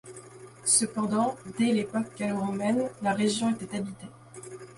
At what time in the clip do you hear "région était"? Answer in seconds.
3.13-3.77